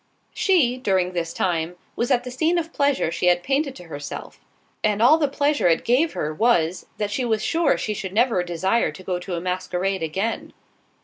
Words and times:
She, 0.33 0.77
during 0.77 1.13
this 1.13 1.31
time, 1.31 1.75
was 1.95 2.09
at 2.09 2.23
the 2.23 2.31
scene 2.31 2.57
of 2.57 2.73
pleasure 2.73 3.11
she 3.11 3.27
had 3.27 3.43
painted 3.43 3.75
to 3.75 3.83
herself, 3.83 4.39
and 4.83 4.99
all 4.99 5.19
the 5.19 5.27
pleasure 5.27 5.67
it 5.67 5.85
gave 5.85 6.13
her 6.13 6.33
was, 6.33 6.87
that 6.97 7.11
she 7.11 7.23
was 7.23 7.43
sure 7.43 7.77
she 7.77 7.93
should 7.93 8.11
never 8.11 8.41
desire 8.41 8.91
to 8.91 9.03
go 9.03 9.19
to 9.19 9.35
a 9.35 9.39
masquerade 9.39 10.01
again. 10.01 10.53